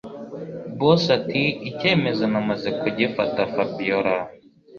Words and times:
Boss 0.79 1.03
atiicyemezo 1.17 2.23
namaze 2.33 2.69
kugifata 2.79 3.39
Fabiora 3.53 4.15